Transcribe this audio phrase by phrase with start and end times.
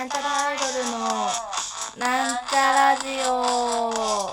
[0.00, 0.98] なんちゃらアイドルの
[1.98, 4.30] なんちゃラジオ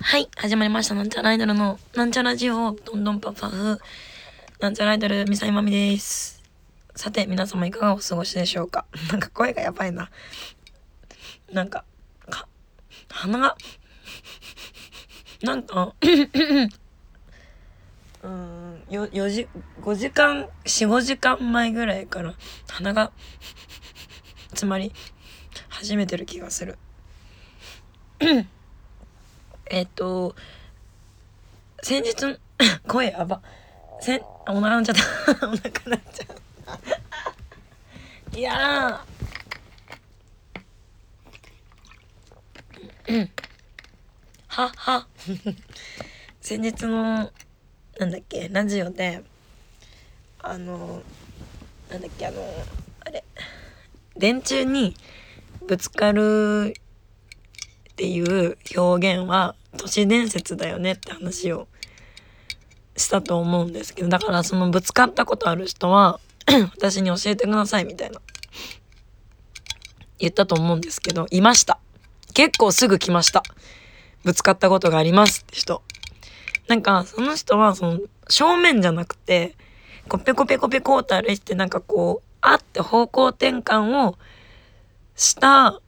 [0.00, 0.94] はい、始まりました。
[0.94, 3.78] なんちゃらアイドルのなんちゃラジオ、どんどんパパフ。
[4.60, 6.42] なんちゃらアイドル、みさいまみです。
[6.96, 8.86] さて、皆様いかがお過ごしでしょうか？
[9.12, 10.10] なんか声がやばいな。
[11.52, 11.84] なんか、
[12.30, 12.48] か、
[13.10, 13.58] 鼻が、
[15.42, 15.94] なんか、
[18.22, 19.48] うん、よ、4時、
[19.80, 22.34] 5時間、4、5時間前ぐらいから
[22.70, 23.10] 鼻が
[24.50, 24.92] 詰まり
[25.68, 26.78] 始めてる気がする。
[29.66, 30.36] えっと、
[31.82, 32.38] 先日、
[32.86, 33.42] 声やば。
[34.00, 35.02] せん、お腹なっちゃった。
[35.50, 36.26] お腹なっちゃっ
[38.32, 38.38] た。
[38.38, 43.14] いやー。
[43.14, 43.30] うん。
[44.46, 45.06] は、は。
[46.40, 47.30] 先日の、
[47.98, 49.22] なんだっけ、ラジオで、
[50.38, 51.02] あの、
[51.90, 52.42] なんだっけ、あの、
[53.00, 53.24] あれ、
[54.16, 54.96] 電柱に
[55.66, 56.74] ぶつかる
[57.92, 61.68] っていう表現は都市伝説だよねって話を
[62.96, 66.20] したと思うんですけどだからそのぶつかったことある人は
[66.74, 68.20] 私に教えてくださいみたいな
[70.18, 71.78] 言ったと思うんですけどいました。
[72.34, 73.42] 結構すぐ来ました。
[74.24, 75.82] ぶつかったことがありますって人
[76.68, 79.54] なんかその人はその正面じゃなくて
[80.08, 84.16] こうペコペコペコって歩いてなんかこうあって方向転換を
[85.16, 85.80] した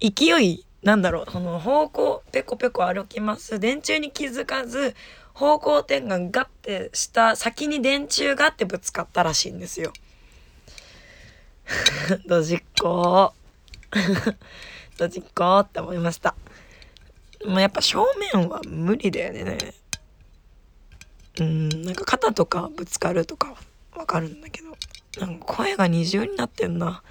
[0.00, 4.94] 勢いなんだろうその方向ペコペコ歩きます電柱に気づかず
[5.34, 9.92] 方向転換ガッてした先に電柱がってぶつかったらしいんですよ。
[12.26, 13.32] ドジっ子
[14.98, 16.34] ドジっ子って思いました。
[17.46, 19.58] もうやっぱ正面は無理だよね。
[21.40, 23.54] うんなんか肩とかぶつかるとか
[23.96, 24.76] わかるんだけど
[25.20, 27.02] なんか声が二重になってんな。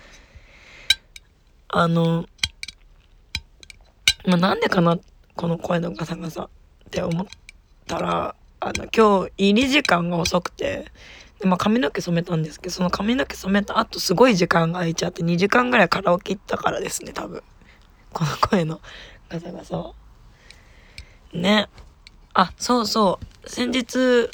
[1.69, 2.25] あの
[4.25, 4.99] まあ、なんでかな
[5.35, 6.49] この声のガサガサっ
[6.89, 7.25] て思っ
[7.87, 10.91] たらあの今日入り時間が遅くて
[11.39, 17.41] で、まあ、髪の毛染めたんですけどその髪の毛染めた後すごい時間が空いちゃって2時間ぐらいカラオケ行ったからですね多分
[18.11, 18.81] この声の
[19.29, 19.98] ガサガサは。
[21.33, 21.67] ね。
[22.33, 23.49] あそうそう。
[23.49, 24.29] 先日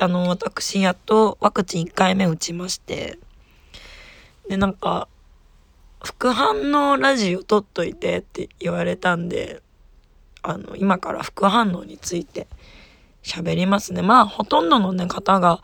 [0.00, 3.18] あの私やっとワクチン1回目打ちまして。
[4.48, 5.08] でなんか
[6.02, 9.62] 副反応ラジオ撮っといてって言われたんで
[10.42, 12.46] あの今から副反応について
[13.22, 14.02] 喋りますね。
[14.02, 15.62] まあほとんどのね方が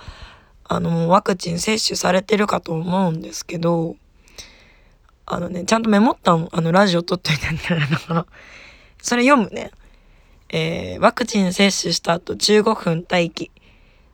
[0.64, 3.97] あのワクチン接種されてるかと思うんですけど
[5.26, 8.26] あのねちゃんとメモったのあのラジオ撮っといてんだから。
[9.02, 9.70] それ読むね。
[10.53, 13.53] えー、ワクチン接種した後15分待機。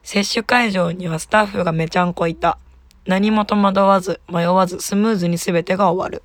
[0.03, 2.59] 接種会場にはスタッフがめちゃんこいた。
[3.07, 6.23] 何も戸惑わず迷わずスムーズに全てが終わる。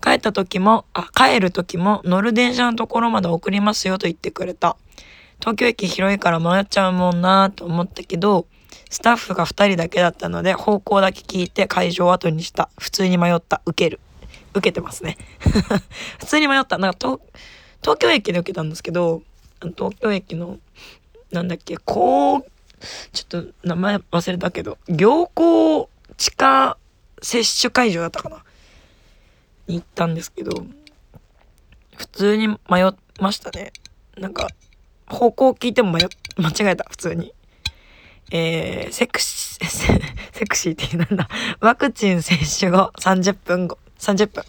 [0.00, 4.76] 帰った時もあ帰る時も乗る電車のところまで送りますよと言ってくれた。
[5.38, 8.46] 東京駅広いから迷っちゃうもんなと思ったけど
[8.88, 12.70] スタッフが2人だけだったので方向だけ聞いて会場を後にした。
[12.78, 13.60] 普通に迷った。
[13.66, 14.00] 受ける。
[14.54, 15.18] 受けてますね。
[16.20, 16.78] 普通に迷った。
[16.78, 17.18] なんか
[17.84, 19.22] 東京駅で受けたんですけど
[19.60, 20.58] 東京駅の
[21.30, 22.44] なんだっけこう
[23.12, 26.76] ちょっと名前忘れたけど、行幸地下
[27.22, 28.42] 接種会場だったかな？
[29.66, 30.66] に行ったんですけど、
[31.96, 33.72] 普通に迷いましたね。
[34.18, 34.48] なんか、
[35.06, 36.00] 方向聞いても迷、
[36.36, 37.32] 間違えた、普通に。
[38.30, 39.64] えー、セクシー、
[40.32, 41.28] セクシーってなんだ。
[41.60, 44.44] ワクチン接種後30分後、30分。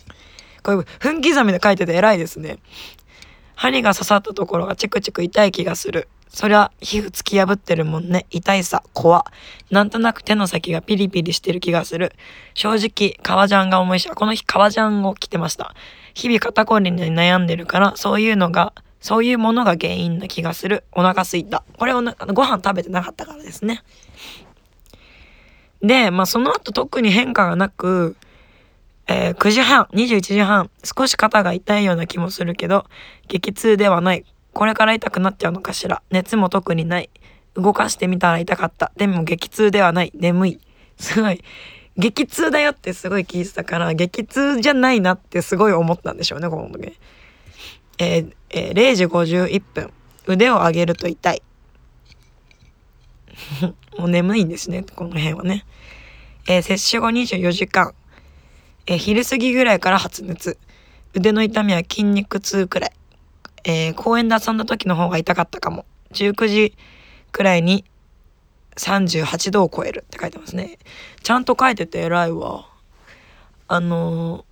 [0.63, 2.57] これ、分刻みで書いてて偉いですね。
[3.55, 6.07] 針が刺さったところがチクチク痛い気がする。
[6.29, 8.25] そりゃ皮膚突き破ってるもんね。
[8.29, 9.25] 痛いさ、怖。
[9.71, 12.11] なんとなく手の先がピリピリしてる気がする。
[12.53, 15.73] 正直、革ジャンが重いし、この日革ジャンを着てました。
[16.13, 20.83] 日々肩こりに悩んでるから、そういうのが、そういうものが原因な気がする。
[20.91, 21.63] お腹すいた。
[21.77, 23.83] これおなご飯食べてなかったからですね。
[25.81, 28.17] で、まあその後特に変化がなく、
[29.07, 32.85] えー、9時半、21時半、少し肩が痛いような気もするけど、
[33.27, 34.25] 激痛ではない。
[34.53, 36.01] これから痛くなっちゃうのかしら。
[36.09, 37.09] 熱も特にない。
[37.55, 38.91] 動かしてみたら痛かった。
[38.97, 40.11] でも激痛ではない。
[40.15, 40.59] 眠い。
[40.97, 41.43] すごい。
[41.97, 46.97] 激痛だよってすごい聞いてたから、激痛じゃないなってすごい思ったんでしょうね、この時。
[47.97, 49.93] えーえー、0時51分。
[50.27, 51.41] 腕を上げると痛い。
[53.99, 55.65] もう眠いんですね、この辺はね。
[56.47, 57.93] えー、接種後24時間。
[58.87, 60.57] えー、昼過ぎぐらいから発熱。
[61.13, 62.91] 腕の痛みは筋肉痛くらい。
[63.63, 65.85] えー、公園で遊んだ時の方が痛かったかも。
[66.11, 66.77] 19時
[67.31, 67.85] くらいに
[68.77, 70.77] 38度を超えるって書いてますね。
[71.23, 72.67] ちゃんと書いてて偉いわ。
[73.67, 74.43] あのー、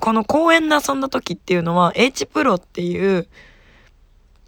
[0.00, 3.26] この公園で遊んだ時っていうのは H プロっていう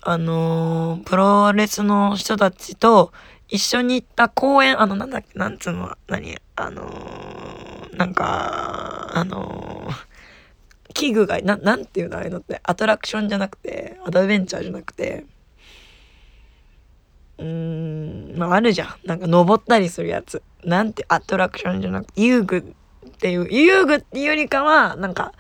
[0.03, 3.13] あのー、プロレスの人たちと
[3.49, 7.70] 一緒に行った公園、あの、なんだっけ、なんつうの、何、あのー、
[8.01, 15.27] なんか、あのー、器具が、な、なんていうのああいうのって、アトラクションじゃなくて、アドベンチャーじゃなくて、
[17.37, 18.95] うーん、まああるじゃん。
[19.05, 20.43] なんか登ったりするやつ。
[20.65, 22.57] なんて、アトラクションじゃなくて、遊具
[23.07, 25.35] っていう、遊具っていうよりかは、なんか、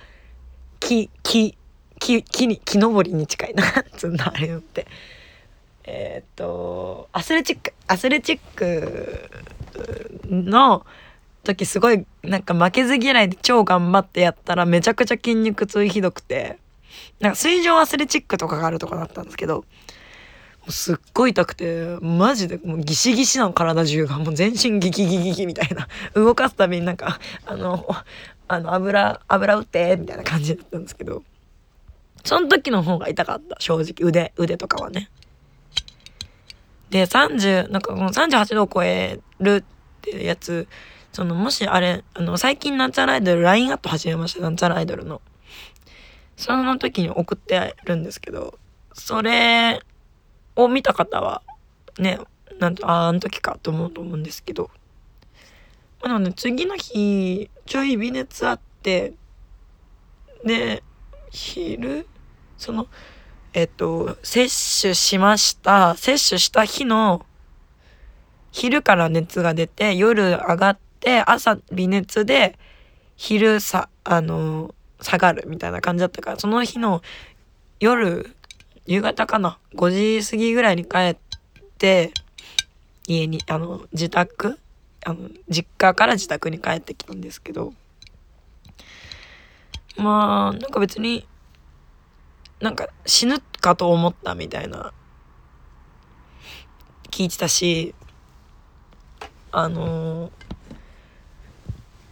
[0.81, 1.57] 木、木、
[1.99, 3.55] 木、木に、木登りに近い。
[3.55, 3.65] な
[3.97, 4.87] つうんだ、あれのって。
[5.85, 9.31] えっ、とアスレチックアスレチック
[10.29, 10.85] の
[11.55, 16.59] 時すごいなんか負けず嫌いで超頑張ってやったらめちゃくちゃ筋肉痛ひどくて
[17.21, 19.65] なんか水上アスレチックとかがあるとこだったんですけど
[20.69, 27.87] すっごい痛くてマジでもうギシギシなの体中がもう全身ギキギキギキみたいな動かすたびになんかあの
[28.49, 31.23] あの油油打ってみたいな感じだったんですけど
[32.25, 34.09] その時の方が痛かった正直。
[34.09, 35.11] 腕腕とかはね。
[36.91, 39.65] で、30、なんかこの38度を超えるっ
[40.03, 40.67] てやつ、
[41.13, 45.21] その、もしあれ、あの、最近なんちゃらアイドル、LINE アット始めました、なんちゃらアイドルの。
[46.37, 48.59] その時に送ってあるんですけど、
[48.95, 49.81] それ
[50.57, 51.43] を見た方は、
[51.99, 52.19] ね、
[52.59, 54.71] なんと、ああ、あの時かと思うと思うんですけど、
[56.01, 59.15] まあ、でもね、次の日、ちょい微熱あって、
[60.45, 60.83] で、
[61.31, 62.07] 昼、
[62.57, 62.87] その、
[63.53, 64.49] えっと、接
[64.81, 65.97] 種しました。
[65.97, 67.27] 接種した日の
[68.53, 72.59] 昼から熱が出て、夜上がって、朝微熱で、
[73.17, 77.03] 昼さ、あの、下がるみたいな感じだったから、その日の
[77.81, 78.35] 夜、
[78.87, 81.17] 夕方かな、5時過ぎぐらいに帰っ
[81.79, 82.13] て、
[83.07, 84.59] 家に、あの、自宅
[85.05, 87.73] あの、実家から自宅に帰ってきたんですけど、
[89.97, 91.27] まあ、なんか別に
[92.61, 94.93] なんか死ぬかと思ったみたいな
[97.11, 97.95] 聞いてたし
[99.53, 100.31] あのー、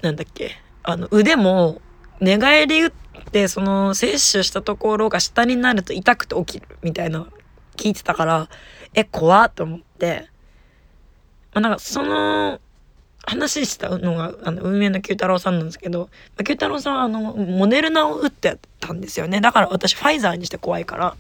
[0.03, 0.53] なんだっけ？
[0.83, 1.81] あの腕も
[2.21, 2.93] 寝返り打っ
[3.31, 7.27] てその摂取したところが下になると痛くて起きるみたいな
[7.77, 8.49] 聞いてたから
[8.95, 10.29] え怖っと思って、
[11.53, 12.61] まあ、なんかその
[13.27, 16.09] 話したのがあの運営の九太郎さんなんですけど
[16.39, 19.41] 九太郎さんはあのモデルナを打ってたんですよね。
[19.41, 21.17] だから私ファイザーにして怖いから。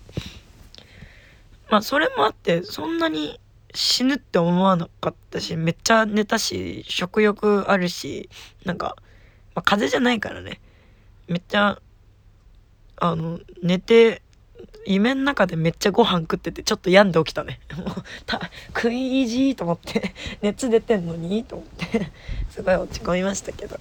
[1.70, 3.38] まあそれもあってそんなに
[3.74, 8.28] 死ぬって思わなかったしめっちゃ寝たし食欲あるし
[8.64, 8.96] なんか、
[9.54, 10.60] まあ、風邪じゃないからね。
[11.26, 11.80] めっちゃ
[12.96, 14.22] あの寝て
[14.86, 17.60] 夢の中でめっちゃご飯食っててちょっと病んで起きたね。
[17.76, 17.88] もう
[18.74, 22.10] 食い意地と思って 熱出てんのにと思って
[22.50, 23.78] すごい落ち込みましたけど。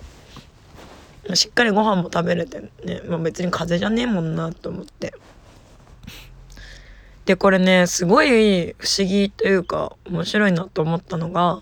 [1.34, 5.14] しっかりご飯も食べれてね、まあ、別に風邪じゃねえもんなと思って。
[7.28, 11.62] でこれねすごい不思議というか面白いなと思ったのが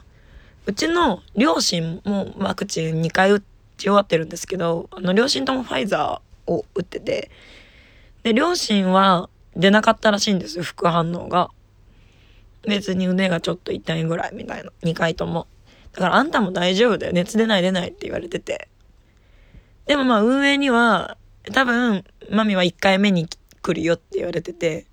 [0.66, 3.46] うちの両親もワクチン2回打ち
[3.78, 7.30] 終わってるんですけどあの両親ともファイザーを打ってて
[8.26, 11.52] で、両親は出なかったらしいんですよ、副反応が。
[12.68, 14.72] 別に腕がちょっと痛いぐらいみたいな。
[14.82, 15.46] 2回とも。
[15.94, 17.14] だからあんたも大丈夫だよ。
[17.14, 18.68] 熱出ない出ないって言われてて。
[19.86, 21.18] でもまあ運営には、
[21.54, 23.28] 多分、マミは1回目に
[23.62, 24.88] 来るよって言われてて。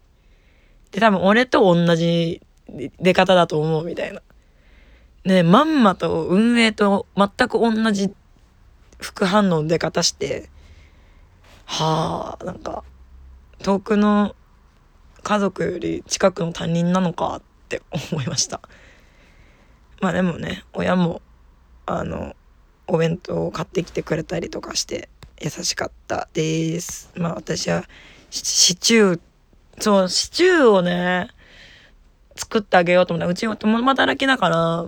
[0.93, 2.41] で、多分俺と同じ
[3.01, 4.23] 出方だと思うみたいな。
[5.25, 8.11] ねまんまと運営と全く同じ
[9.01, 10.49] 副反応の出方して、
[11.65, 12.85] はあ、なんか、
[13.63, 14.35] 遠くの
[15.23, 17.83] 家族より近くの他人なのかって
[18.13, 18.61] 思いました
[20.01, 21.23] まあでもね親も
[21.87, 22.35] あの
[22.89, 25.09] お弁当を買ってきてくれたりとかして
[25.41, 27.85] 優しかったですまあ私は
[28.31, 29.21] シチュー
[29.79, 31.29] そうシチューをね
[32.37, 34.87] 作ってあげようと思ったうち共働きだから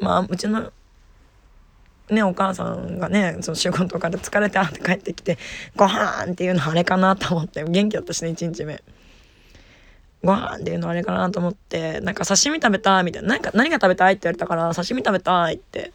[0.00, 0.72] まあうちの
[2.12, 5.38] ね、お母さんがね、その仕事から疲れてあって帰ってきて、
[5.76, 8.82] ご飯っていうのあれかなと思って、元気だったしね、1日目。
[10.22, 15.92] ご飯っていうのあれかなと思って、なんか刺身食べたいみたいな、なんか何が食べたいって言われたから、刺身食べたいって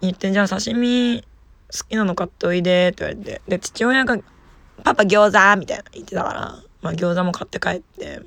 [0.00, 4.18] 言って、じゃあ刺身好きなの買っておいでって言われて、で、父親が、
[4.88, 6.40] パパ餃子みたいな言ってたから、
[6.80, 8.22] まあ餃子も買って帰って、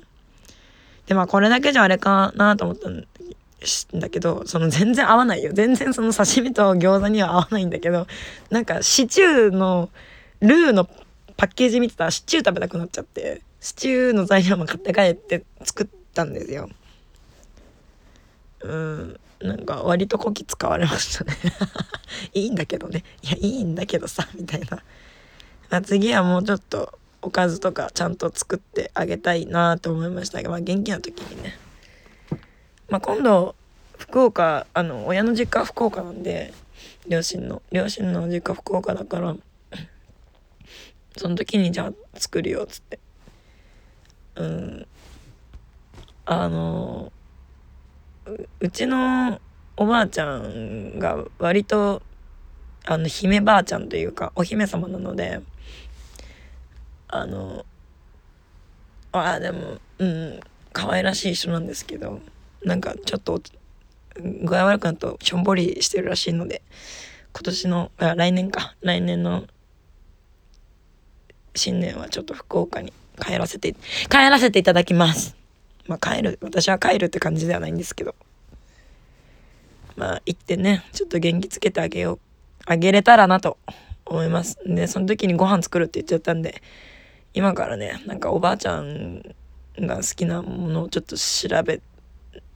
[1.06, 3.04] で、まあこれだけじゃあれかなと思ったん
[3.94, 5.52] だけどその全然合わないよ。
[5.52, 8.06] 全然その刺身と餃子には合わないんだけど
[8.50, 9.90] なんかシチューの
[10.40, 10.84] ルーの
[11.36, 16.68] パッケージ見てたらシチュー食べたくなっちゃってシチューの材料も買って帰って作ったんですよ。
[18.62, 21.36] うんなんか割とこき使われましたね。
[22.34, 23.02] いいんだけどね。
[23.22, 24.82] いやいいんだけどさみたいな、
[25.80, 31.56] 次はもうちょっとおかずとかちゃんと作ってあげたいなと思いましたが、まあ、元気な時にね、
[32.88, 33.54] まあ、今度
[33.96, 36.52] 福岡あの親の実家は福岡なんで
[37.06, 39.36] 両親の両親の実家福岡だから
[41.16, 42.98] その時にじゃあ作るよっつって。
[44.34, 44.86] うん。
[46.24, 47.12] あの
[48.60, 49.40] うちの
[49.76, 52.02] おばあちゃんが割と
[52.84, 55.40] あの姫ばあちゃんというかお姫様なので
[57.12, 57.66] あの
[59.12, 60.40] あでもうん
[60.72, 62.20] 可愛らしい人なんですけど
[62.64, 63.40] なんかちょっと
[64.16, 66.62] 具合悪くなるとしょんぼりしてるらしいので
[67.34, 69.44] 今年のあ来年か来年の
[71.54, 73.74] 新年はちょっと福岡に帰らせて
[74.08, 75.36] 帰らせていただきます。
[75.86, 78.14] まあ帰る私は帰るって感じではないんですけど。
[79.96, 82.18] まあ行ってねちょっと元気つけてあげよう
[82.64, 83.58] あげれたらなと
[84.06, 84.58] 思います。
[84.64, 86.62] でその時にご飯作るって言っちゃったんで
[87.34, 89.22] 今からねなんかおばあちゃん
[89.78, 91.80] が好きなものをちょっと調べ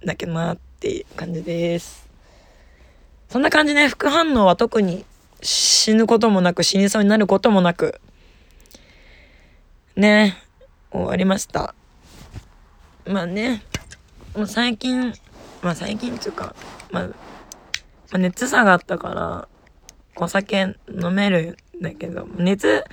[0.04, 2.08] なきゃなっていう感じです。
[3.28, 3.88] そんな感じね。
[3.88, 5.04] 副反応は特に
[5.42, 8.00] 死ぬこともなく死にそうになることもなく。
[9.96, 10.36] ね。
[10.90, 11.74] 終わりました。
[13.06, 13.62] まあね。
[14.36, 15.14] もう最近
[15.62, 16.54] まあ最近っていうか、
[16.90, 17.14] まあ、ま
[18.12, 19.48] あ、熱下がったから
[20.16, 22.84] お酒飲めるんだけど熱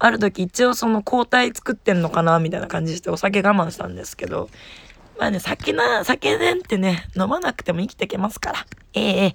[0.00, 4.50] ある時一応その抗体作ってんのかなみたいな感じしてお酒我慢したんですけど
[5.18, 8.66] まあね酒な酒ねんってね飲まなくても生きていけますから。
[8.94, 9.32] ええ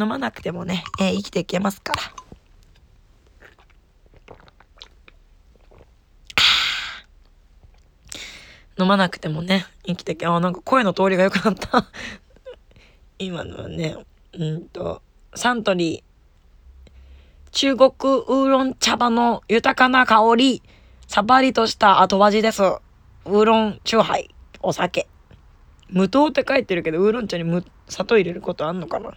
[0.00, 2.00] 飲まなくてもね、えー、生きていけますから。
[8.78, 11.86] 飲まなくてもね、生きていけ、あ、なんか声の通りが良くなった。
[13.18, 13.94] 今のはね、
[14.32, 15.02] うんと、
[15.34, 16.02] サントリー、
[17.52, 20.62] 中国ウーロン茶葉の豊かな香り、
[21.08, 22.62] さっぱりとした後味です。
[22.62, 25.08] ウーロンチューハイ、お酒。
[25.88, 29.10] 無糖って書いてるけど、ウーロン茶に無砂糖入れることあんのかな？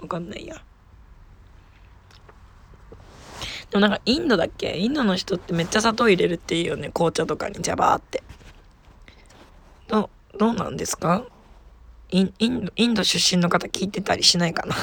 [0.00, 0.56] わかんないや。
[3.70, 4.76] でもなんかインドだっけ？
[4.76, 6.90] インドの人ってめっちゃ砂糖入れるっていいよね。
[6.90, 8.24] 紅茶とかにジャバーって。
[9.86, 11.24] どどうなんですか？
[12.10, 14.74] インインドインド出身の方聞いてたりしないかな？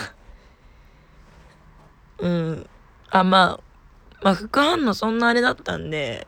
[2.19, 2.69] うん
[3.09, 3.59] あまあ
[4.21, 6.27] まあ副反応そんなあれだったんで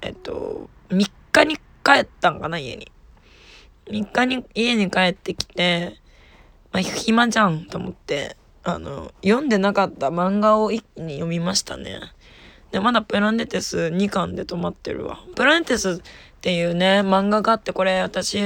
[0.00, 2.90] えっと3日に帰ったんかな家に
[3.86, 6.00] 3日に家に帰ってきて
[6.72, 12.00] まあ暇じゃんと思ってあの、読んでなかった漫画を一気に読みましたね。
[12.70, 15.18] で、まだプラネテス2巻で止まってるわ。
[15.34, 16.00] プラネテスっ
[16.40, 18.40] ていうね、漫画があって、これ私、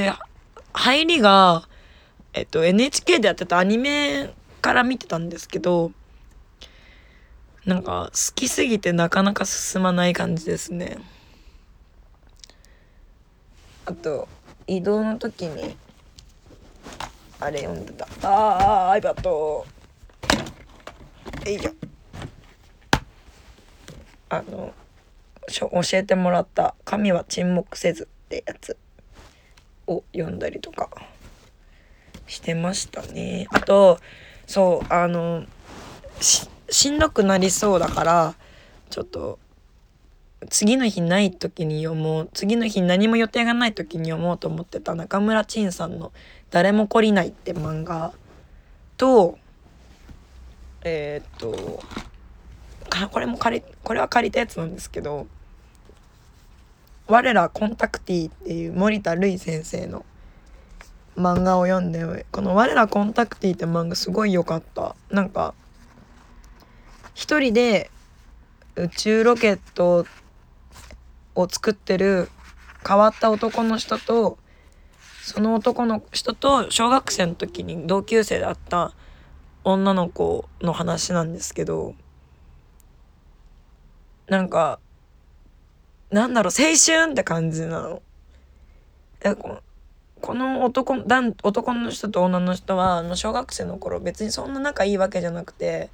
[0.73, 1.69] 入りが、
[2.33, 5.93] えっと、NHK でやってたアニメから見てたんですけど、
[7.67, 10.99] なんか、好きすぎてなかなか進まない感じですね。
[13.85, 14.29] あと、
[14.67, 15.77] 移動の時に、
[17.41, 18.07] あれ読んでた。
[18.23, 19.67] ああ、iPad。
[21.47, 21.73] えいよ
[24.29, 24.75] あの
[25.49, 28.77] 教えてもらった「神は沈黙せず」ってやつ
[29.87, 30.91] を読んだりとか
[32.27, 34.01] してましたねあと
[34.49, 35.45] そうあの
[36.69, 38.35] しんどくなりそうだから
[38.91, 39.39] ちょっと
[40.51, 42.31] 次の日ない時に読もう。
[42.33, 46.13] 次の日何も予定がない時に読もうと思ってた中村陳さんの
[46.51, 48.13] 「誰も懲りない」って漫画。
[48.97, 49.39] と
[50.83, 51.83] えー、っと
[53.11, 55.27] これも借りこれは借りたやつなんですけど
[57.09, 60.05] 「我らコンタクティ」っていう森田るい先生の
[61.17, 64.95] 漫画を読んでこの「我らコンタクティ」って漫画すごい良かった。
[65.11, 65.55] なんか
[67.17, 67.91] 一人で
[68.77, 70.05] 宇宙ロケット
[71.35, 72.29] を作ってる
[72.87, 74.37] 変わった男の人と
[75.23, 78.93] その男の人と小学生の時に同級生だった
[79.65, 81.95] 女の子の話なんですけど
[84.29, 84.79] なんか
[86.11, 88.03] なんだろう青春って感じなの。
[89.23, 89.63] えこ
[90.21, 90.97] この男
[91.43, 95.89] 男の人と女の人はあの小学生の頃別にそんな仲いいわけじゃなくて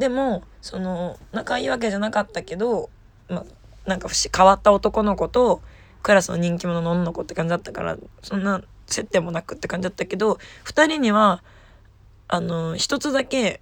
[0.00, 2.88] でもその仲いいわけじゃなかったけど、
[3.28, 3.44] ま
[3.86, 5.60] なんか変わった男の子と
[6.02, 11.42] クラスの人気者の女の子って感じだったからそんな接点もなくって感じだったけど2人には
[12.28, 13.60] あの一つだけ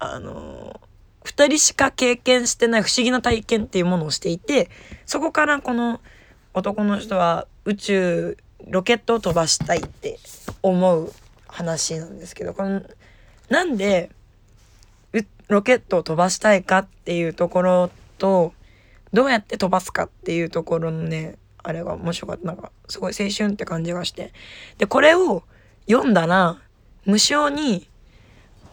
[0.00, 0.80] あの
[1.24, 4.68] 2人しか経験してない不思議な体験っていうものをしていて
[5.06, 6.00] そこからこの
[6.54, 10.18] 男の人は宇宙ロケットを飛ばしたいって
[10.62, 11.12] 思う
[11.46, 12.82] 話なんですけどこの
[13.48, 14.10] なんで
[15.48, 18.52] ロケットを飛ばしたいかっていうところと
[19.12, 22.46] どうやって飛ばすかっていうところのねあれが面白かった。
[22.46, 24.32] なんかすごい青春って感じがして。
[24.78, 25.42] でこれを
[25.88, 26.58] 読んだら
[27.04, 27.88] 無性に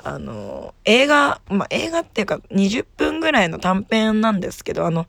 [0.03, 5.07] あの映画まあ映画っていうか20分ぐらいの短編なんですけどあの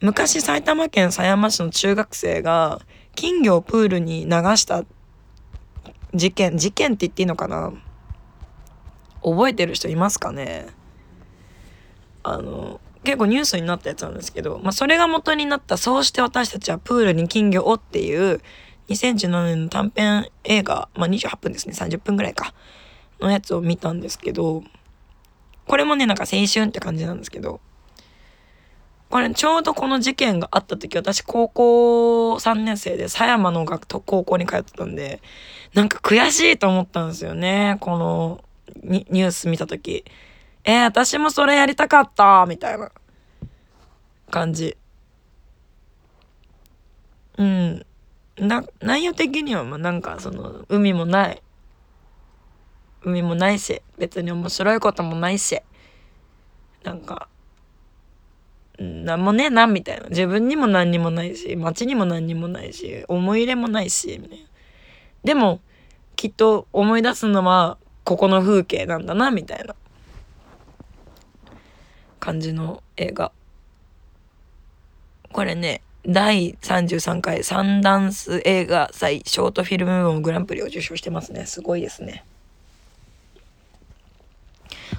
[0.00, 2.80] 昔埼玉県狭山市の中学生が
[3.14, 4.84] 金魚をプールに流した
[6.14, 7.72] 事件事件って言っていいのかな？
[9.22, 10.66] 覚えてる人いますかね？
[12.22, 18.40] あの結構ニュースになったやつなんですけど、まあ、それが元になった「そうして私たちはプールに金魚を」っていう
[18.88, 22.54] 2017年の短編映画、まあ、28分ですね30分ぐらいか
[23.20, 24.62] のやつを見たんですけど
[25.66, 27.60] これもねなんか青春って感じなんですけど
[29.10, 35.22] これちょうどこの事件があった時私高校3年生で狭山の学校高校に通ってたんで
[35.72, 38.44] なんか悔しいと思ったんですよねこの
[38.82, 40.04] ニュース見た時。
[40.68, 42.92] えー、私もそれやりたかったみたいな。
[44.30, 44.76] 感じ。
[47.38, 47.86] うん。
[48.36, 51.42] な内容的にはまなんかその海もない。
[53.02, 55.58] 海もないし別に面白いこともないし
[56.82, 57.28] なんか
[58.78, 60.10] なんもねえなみたいな。
[60.10, 64.44] 自分にも何にもないし街にも何にもないし思い入れもないしみたいな。
[65.24, 65.62] でも
[66.14, 69.74] きっと思い出すのはここの風景なんだなみたいな。
[72.18, 73.32] 感じの映画。
[75.32, 81.44] これね第33回サンダンス映画祭ショートフィルム部門グランプリを受賞してますね。
[81.46, 82.24] すごいですね。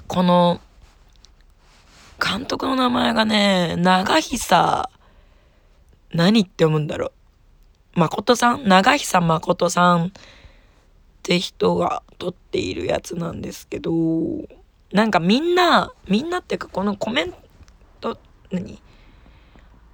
[0.06, 0.60] この
[2.24, 4.90] 監督の名前がね長久
[6.12, 7.06] 何って読むんだろ
[7.96, 8.00] う。
[8.00, 8.68] 誠さん？
[8.68, 10.10] 長久誠さんっ
[11.22, 13.90] て人が撮っているやつなんですけど。
[14.92, 17.34] なんかみんなみんなっていうかこのコメン
[18.00, 18.18] ト
[18.50, 18.80] 何？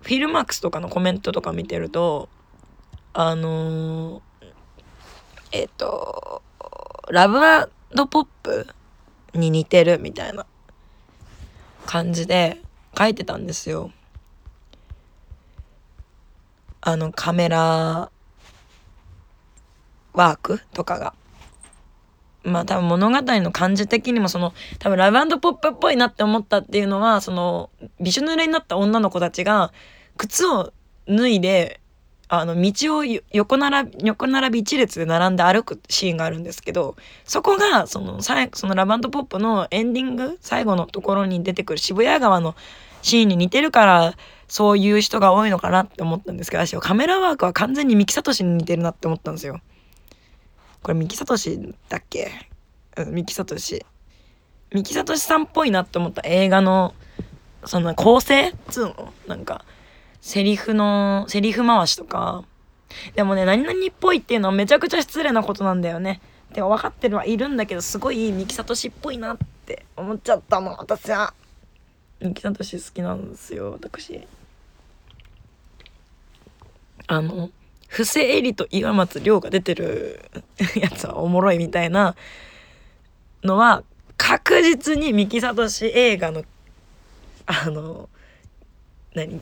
[0.00, 2.28] フィルマックスとかのコメントとか見てると
[3.12, 4.22] あのー、
[5.52, 6.42] えっ、ー、と
[7.10, 7.38] ラブ
[8.06, 8.66] ポップ
[9.34, 10.46] に似てるみたいな
[11.86, 12.60] 感じで
[12.96, 13.90] 書いてたんですよ。
[16.80, 18.10] あのカメラ
[20.12, 21.14] ワークとかが。
[22.46, 29.72] まあ多分物語の感じ的にもその多分ラブポップっぽいなって思ったっていうのはそのびしょ濡れになった女の子たちが
[30.16, 30.72] 靴を
[31.08, 31.80] 脱いで
[32.28, 42.56] あの道を横並び横並び一列で並んで歩くシーンがあるんですけどそこがそのさそのラバンドポップのエンディング最後のところに出てくる渋谷川の
[43.02, 44.14] シーンに似てるから
[44.48, 49.60] そういう人が多いのかなって思ったんですけど私はカメラワークは完全に三木聡に似てるなって思ったんですよ。
[50.86, 51.36] これ三木聡
[51.88, 52.30] だっけ？
[52.96, 53.82] 三木聡三
[54.84, 56.94] 木聡さんっぽいなって思った映画の
[57.64, 59.12] その構成っつうの？
[59.26, 59.64] なんか
[60.20, 62.44] セリフの、セリフ回しとか。
[63.16, 66.20] でもね、何々っぽいっていうのはめちゃくちゃ失礼なことなんだよね。
[66.52, 71.34] って分かってるはいるんだけど、すごい三木聡っぽいなって思っちゃったの、私は。
[72.20, 74.24] 三木聡好きなんですよ、私。
[77.08, 77.50] あの、
[77.88, 80.28] 布施絵里と岩松亮が出てる
[80.76, 82.14] やつはおもろいみたいな
[83.42, 83.84] のは
[84.16, 86.44] 確実に三木聡映画の
[87.46, 88.08] あの
[89.14, 89.40] 何？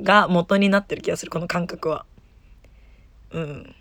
[0.00, 2.04] が元になってる気がするこの感覚は。
[3.30, 3.74] うん。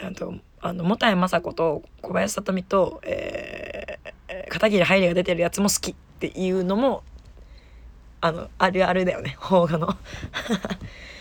[0.00, 7.02] あとあの本谷雅子と小林聡美と、えー、片桐はいりが出てるやつも好きっていうのも
[8.20, 9.96] あのあるあるだよね邦画の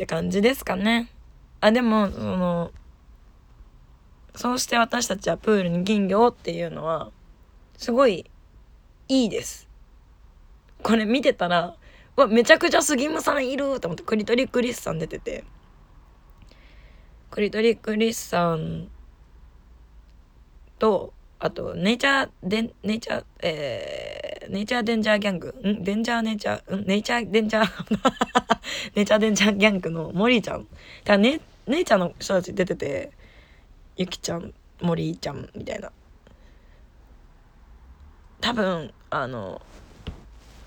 [0.00, 1.10] って感じですかね。
[1.60, 2.70] あでもその
[4.34, 7.10] そうして私たちはプールに金魚っていうのは
[7.76, 8.24] すごい
[9.08, 9.68] いいです。
[10.82, 11.76] これ見てたら
[12.16, 15.44] わめちゃくちゃ杉山さんいると思ってクリトリクリスさん出てて。
[17.30, 18.88] クリトリクリスさん
[20.78, 25.48] とあとネイチャーデンネイチャーえー、ネイチャーデンジャーギャング？
[25.66, 25.82] ん？
[25.82, 26.76] デンジャーネイチャー？
[26.76, 26.86] ん？
[26.86, 27.98] ネイチャーデンジャー？
[28.94, 30.68] ネイチャーデンジャーギャングのモリーちゃん。
[31.04, 33.10] だねネイチャーの人たち出てて
[33.96, 35.90] ゆきちゃんモリーちゃんみたいな。
[38.42, 39.62] 多分あの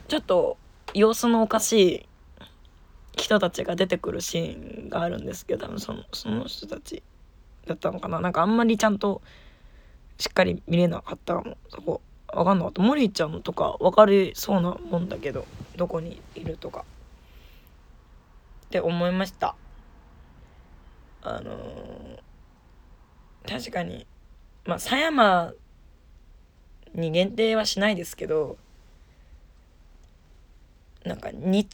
[0.07, 0.57] ちょっと
[0.95, 2.05] 様子のおかしい
[3.15, 7.03] 人たちが出てくるシーンがあるんですけど多分そのその人たち
[7.67, 8.19] だったのかな。
[8.19, 9.21] なんかあんまりちゃんと
[10.23, 16.85] しっかり見れなかったかもそこ分かんなかったモリーちゃんとか分かりそうなもんだけどどこにいるとか。
[18.67, 19.53] って思いました。
[21.23, 24.07] あのー、確かに
[24.65, 25.53] まあ狭山
[26.95, 28.55] に限定はしないですけど
[31.03, 31.67] なんかに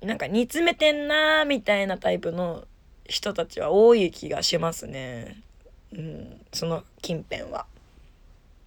[0.00, 2.64] なんか煮詰めてんなーみたいなタイプの
[3.04, 5.42] 人たちは多い気がしますね。
[5.92, 7.66] うん、その近辺は。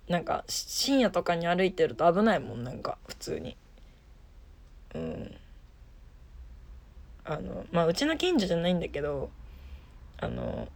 [0.07, 3.57] なんか深夜とかに歩いてると危ないもんなんか普通に。
[4.95, 5.35] うん。
[7.25, 9.29] あのまあうちの近所じゃないんだけど
[10.17, 10.67] あの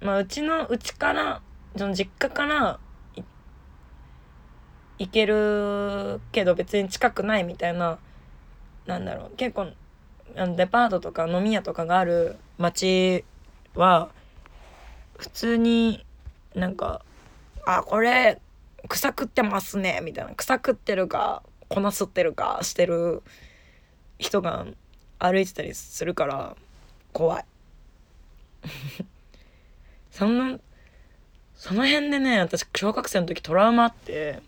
[0.00, 1.40] まあうちのうちから
[1.76, 2.78] その実家から
[4.98, 7.98] 行けるけど別に近くないみたいな
[8.86, 9.72] なんだろう結構
[10.36, 13.24] あのデパートとか飲み屋とかがある街
[13.74, 14.10] は
[15.16, 16.04] 普通に
[16.54, 17.02] なんか
[17.66, 18.40] 「あこれ
[18.88, 20.34] 草食ってますね」みたいな。
[20.34, 23.22] 草食ってるか粉吸ってるかしてる
[24.18, 24.66] 人が
[25.18, 26.56] 歩いてたりするから
[27.12, 27.44] 怖い。
[30.10, 30.58] そんな
[31.54, 34.42] その辺でね私小学生の時トラウマあって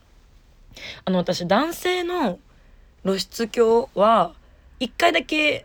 [1.05, 2.39] あの私男性の
[3.05, 4.35] 露出狂は
[4.79, 5.65] 一回だけ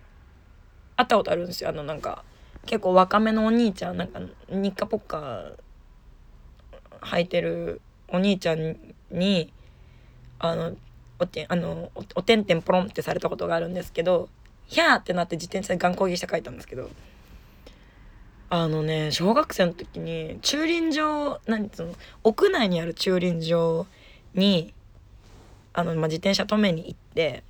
[0.96, 1.70] 会ったことあるんですよ。
[1.70, 2.24] あのなんか
[2.66, 5.52] 結構若めのお兄ちゃんなんかニッカポッカ
[7.02, 8.78] 履いてるお兄ちゃん
[9.10, 9.52] に
[10.40, 10.76] あの
[11.20, 14.30] おてあのおてんてんポロンってされたことがあるんですけど
[14.68, 16.90] ヒャーってなって自転車で眼光儀して書いたんですけど
[18.50, 21.94] あのね小学生の時に駐輪場何つうの
[22.24, 23.86] 屋内にある駐輪場
[24.34, 24.74] に
[25.74, 27.44] あの、まあ、自転車止めに行って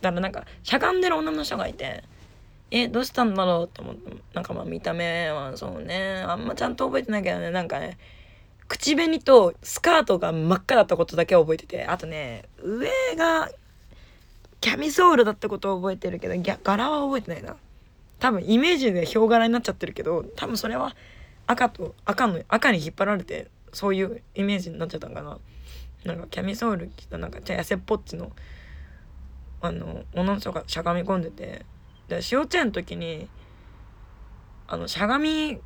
[0.00, 2.04] だからなんかしゃがんでる女の人がいて
[2.70, 7.98] えどうしたんだろうと思ってなんかまあ見た目はそうねあんまちゃんと覚えてないけどねなんかね
[8.70, 13.50] 口紅とスカートが真っ赤だったことだけ覚えててあとね上が
[14.60, 17.56] キャミソールだったことを覚えてるけど柄は覚えてないな。
[18.20, 20.94] 多分イメージでヒョウ柄になっちゃってるけど多分それは
[21.48, 25.38] 赤と赤の赤に引っ張られてそういうイメージになっちゃったんかな。
[26.04, 28.30] なんかキャミソール着たなんか痩せっぽっちの
[29.60, 31.66] あの女の人がしゃがみ込んでて。
[32.06, 33.28] で幼稚園の時に
[34.68, 35.58] あのしゃがみ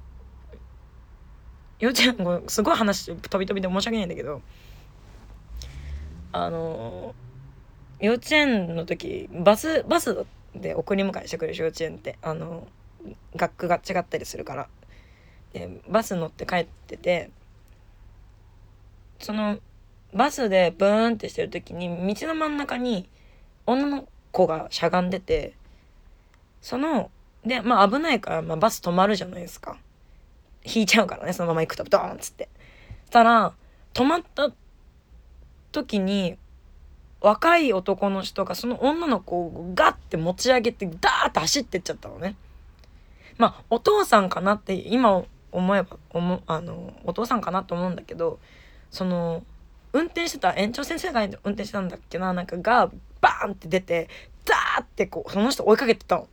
[1.81, 4.43] 幼稚園すごい話飛び飛びで申し訳ないんだけど
[6.33, 7.15] あの
[8.01, 12.67] 幼稚園の時バスバスで送り迎えしてくれる幼稚園ってあの
[13.37, 14.69] 学区が違ったりするから。
[15.55, 17.31] でバス乗って帰ってて
[19.21, 19.59] その
[20.13, 23.09] バスでブーンってしてる時に道の真ん中に
[23.65, 25.55] 女の子がしゃがんでて
[26.61, 27.11] その
[27.47, 29.77] でまあ危ないから、まあ、バス止まるじゃないですか。
[30.65, 32.49] 引いちゃうからねそのまま行くとドーンっつって。
[33.07, 33.53] したら
[33.93, 34.51] 止まった
[35.71, 36.37] 時に
[37.21, 42.37] 若い男の人がその女の子をガッて持ち上げてダーッて走ってっちゃったのね。
[43.39, 45.23] まあお父さんかなって今
[45.53, 48.41] 思えば思あのお父さんかなと思うんだけど
[48.91, 49.43] その
[49.93, 54.09] 運転してた園長先生が運転してたんだっけななんかがバーンって出て
[54.45, 56.29] ダーってこうその人追いかけてたの。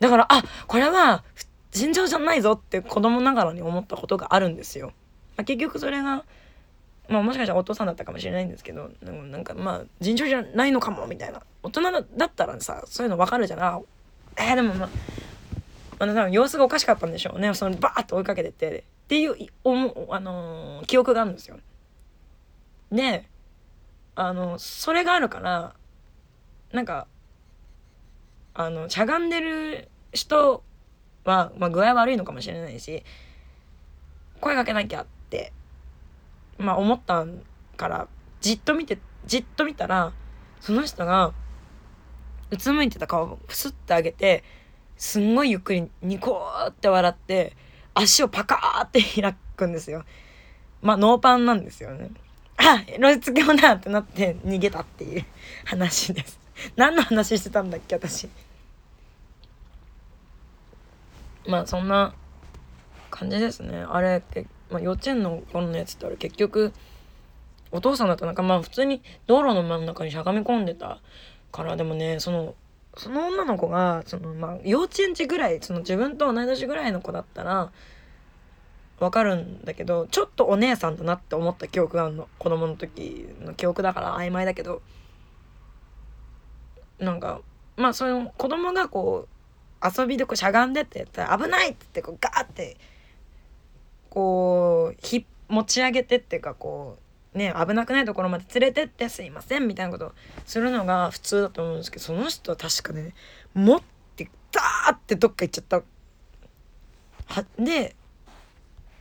[0.00, 1.24] だから、あ、これは
[1.72, 4.88] 尋常じゃないぞって子供ながらに思ったことがあるんですよ。
[5.36, 6.24] まあ、結局それが、
[7.08, 11.42] まあもしかしたらお父さんだったかもしれないんですけど、なんかまあ尋常じゃないのかもみたいな。
[11.62, 13.82] 大人だったらさ、そういうの分かるじゃない。
[14.36, 14.88] えー、でもまあ、
[15.98, 17.52] まあ、多分様子がおかしかったんでしょうね。
[17.54, 18.84] そのバーッと追いかけてて。
[19.04, 19.34] っていう、
[20.10, 21.58] あのー、記憶があるんですよ。
[22.92, 23.26] で、
[24.14, 25.74] あの、それがあるから、
[26.72, 27.06] なんか、
[28.54, 30.64] あのしゃがんでる人
[31.28, 33.04] は、まあ、具合悪いのかもしれないし
[34.40, 35.52] 声かけなきゃって、
[36.58, 37.26] まあ、思った
[37.76, 38.08] から
[38.40, 40.12] じっと見てじっと見たら
[40.60, 41.32] その人が
[42.50, 44.42] うつむいてた顔をプスッて上げて
[44.96, 47.54] すんごいゆっくりニコーって笑って
[47.94, 50.04] 足をパカーって開くんですよ。
[50.80, 52.10] まあノーパンなんですよね。
[52.56, 55.24] あ露出狂だってなって逃げたっていう
[55.64, 56.40] 話です。
[56.76, 58.28] 何の話してたんだっけ私。
[61.48, 62.14] まあそんな
[63.10, 63.84] 感じですね。
[63.88, 66.72] あれって、まあ、幼稚園の頃のやつってあれ結局
[67.72, 71.00] お父さんだったなんかまあ普通に道路の真ん中にしゃがみ込んでた
[71.50, 72.54] からでもねその
[72.96, 77.72] その女の子がそのまあ幼稚園児ぐらいその自分と同い年ぐらいの子だったら
[79.00, 82.28] わかるんだけどちょっとお姉さんだなって思った記憶があるの。
[82.38, 84.82] 子供の時の記憶だから曖昧だけど。
[86.98, 87.40] なんか
[87.76, 89.37] まあその子供がこう
[89.82, 92.76] 遊びでこうしゃがんでってやったら危ないって言ってこうガーって
[94.10, 96.98] こう引っ持ち上げてっていうかこ
[97.34, 100.12] うね危なくないところまで連れてってすいませんみたいなことを
[100.46, 103.14] するのが普通だと思うんですけどその人は確かね
[103.54, 103.82] 持っ
[104.16, 105.82] てダーってどっか行っちゃった。
[107.26, 107.94] はで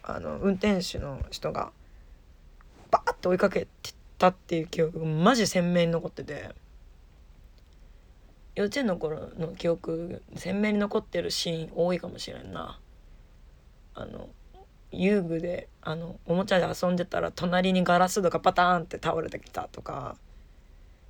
[0.03, 1.71] あの運転手の人が
[2.91, 6.55] バーッと追いかけてたっていう記憶がマジ鮮明に残ってて。
[8.57, 12.79] 幼稚園の頃の記憶鮮明に残ってるシーン多いかもしれんな。
[13.93, 14.29] あの
[14.91, 20.15] 遊具であのおもちゃで遊んでたら隣にガラス戸がパターンって倒れてきたとか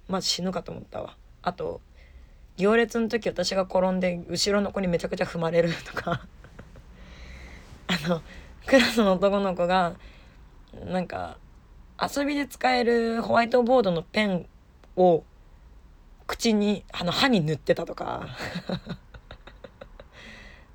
[0.10, 1.15] まず死ぬかと思ったわ。
[1.41, 1.79] あと
[2.57, 6.27] 行列の時私が転んで後ろの子にめちゃくちゃ踏まれるとか。
[7.88, 8.21] あの
[8.65, 9.95] クラスの男の子が
[10.83, 11.38] なんか
[11.97, 14.47] 遊びで使えるホワイトボードのペン
[14.97, 15.23] を
[16.28, 18.28] 口にあの歯に塗ってたとか。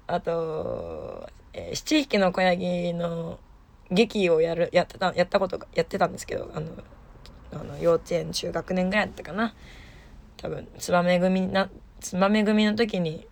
[0.08, 3.38] あと、えー、七匹の子ヤギの
[3.90, 6.70] 劇をやるやってたやったことがやってたんですけどあの
[7.52, 9.54] あの幼稚園中学年ぐらいだったかな。
[10.38, 13.26] 多分つばめ組なつばめ組の時に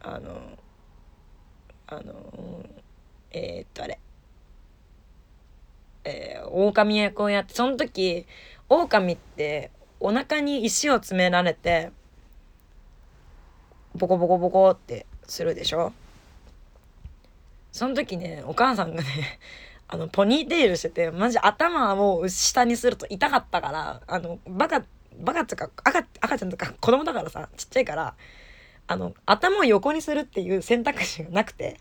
[0.00, 0.40] あの
[1.86, 2.14] あの
[3.32, 3.98] えー、っとあれ。
[6.04, 8.26] えー、狼役をやってその時
[8.68, 9.70] 狼って
[10.02, 11.90] お腹に石を詰められて
[13.94, 15.92] ボコボコボコってするでしょ？
[17.72, 19.38] その時ねお母さんがね
[19.88, 24.84] あのポニーテールしててマジ頭を下にすると痛かったからあのバカ
[25.18, 28.14] バカってか赤赤ちゃんとか子供だからさちっちゃいから
[28.86, 31.78] あの頭を横にするっていう選択肢がなくて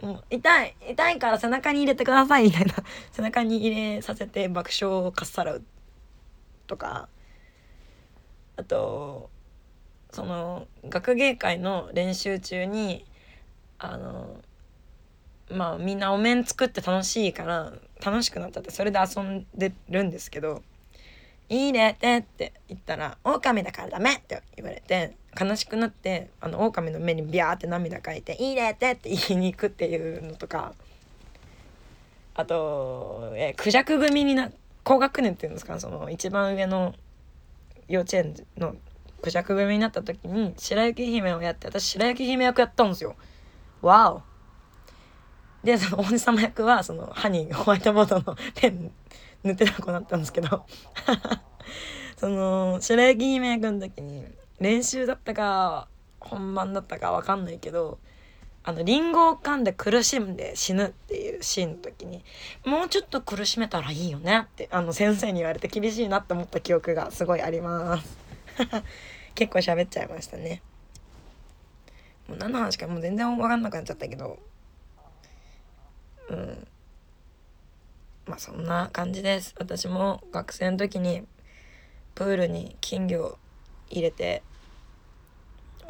[0.00, 2.74] もう痛い痛いから背中に入れてくださいみたいな
[3.12, 5.62] 背中に入れさせて爆笑をかっさらう
[6.68, 7.08] とか
[8.58, 9.30] あと
[10.10, 13.04] その学芸会の練習中に
[13.78, 14.40] あの
[15.48, 17.72] まあみんなお面作って楽しいから
[18.04, 20.62] 楽しくなっちゃってそれで遊んでるんですけど
[21.48, 30.74] 「いいねって」って言ったら「狼だからダメ!」って言われて悲しくなってあの狼の目にビャーって涙かいて「いいねって!」って言いに行くっていうのとか
[32.34, 34.50] あと、えクジャク組にな
[34.84, 36.94] 高学年っていうんですかその一番上の
[37.88, 38.76] 幼稚園の
[39.22, 43.16] クジャク組になった時に白雪姫をやって私白雪姫役やったんですよ。
[43.82, 44.22] わお
[45.64, 48.92] でその王子様役はその歯にホワイトボードの ペン
[49.42, 50.64] 塗ってた子だったんですけど
[52.16, 54.24] その白雪姫役の時に
[54.60, 55.88] 練習だったか
[56.20, 57.98] 本番だったか分かんないけど
[58.68, 62.22] あのリンゴを噛んで苦しんで死ぬっていうシーンの時に
[62.66, 68.18] もうちょっと苦しめたらいいよねってあの先生に言われて厳しいなって思った記憶がすごいあります。
[69.34, 70.60] 結構喋っちゃいましたね。
[72.28, 74.38] もう何の話かもう全然分かんなくなっちゃったけど。
[76.28, 76.68] うん。
[78.26, 79.54] まあそんな感じです。
[79.58, 81.26] 私も学生の時に
[82.14, 83.38] プールに金魚
[83.88, 84.42] 入れて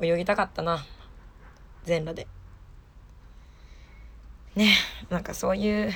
[0.01, 0.87] 泳ぎたかったな。
[1.83, 2.38] 全裸で。
[4.59, 4.75] ね
[5.09, 5.92] なんかそういう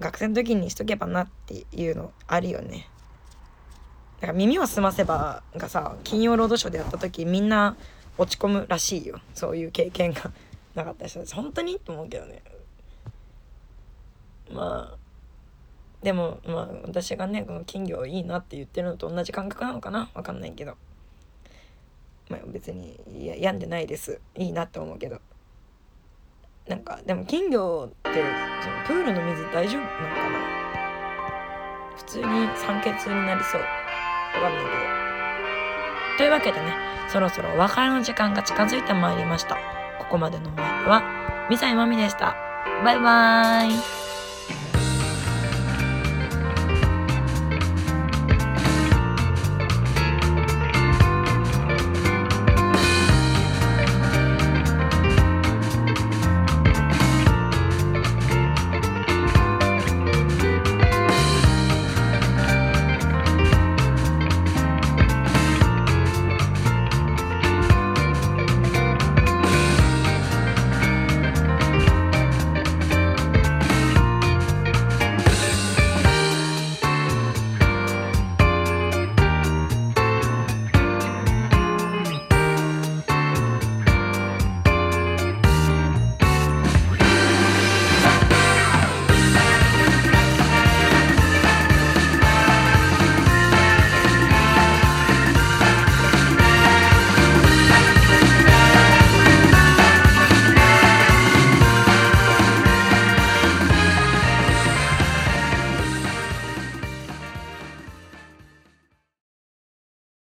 [0.00, 2.88] 学生の時にしとけばなっていうのあるよね。
[4.20, 7.76] なんか耳を澄ませばがさ金曜ロードショーでやった時みんな
[8.16, 9.20] 落ち込むらしいよ。
[9.34, 10.32] そういう経験が
[10.74, 11.78] なかった人です本当に？
[11.78, 12.42] と思うけどね。
[14.50, 14.96] まあ
[16.02, 20.10] でもまあ私がねこの金魚いいなって言ってるのと同じ感覚なのかな？
[20.14, 20.76] わかんないけど。
[22.30, 22.98] まあ別に
[23.38, 24.20] 病んでないです。
[24.34, 25.20] いいなって思うけど。
[26.68, 28.24] なんかでも金魚って
[28.62, 30.38] そのプールの水大丈夫なのかな？
[31.96, 32.24] 普通に
[32.56, 33.60] 酸欠になりそう。
[33.60, 33.66] わ
[34.40, 34.76] かんないけど。
[36.18, 36.72] というわけでね
[37.08, 39.56] そろそろお別れの時間が近づいてまいりました。
[39.98, 41.02] ここまでのお相手は
[41.50, 42.34] ミサイマミでした。
[42.82, 44.03] バイバーイ。